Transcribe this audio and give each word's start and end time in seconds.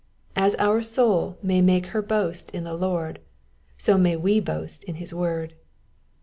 As 0.35 0.55
our 0.55 0.81
soul 0.81 1.37
may 1.43 1.61
make 1.61 1.85
her 1.93 2.01
boast 2.01 2.49
in 2.55 2.63
the 2.63 2.73
Lord, 2.73 3.19
so 3.77 3.99
may 3.99 4.15
we 4.15 4.39
boast 4.39 4.83
in 4.85 4.95
his 4.95 5.13
word. 5.13 5.53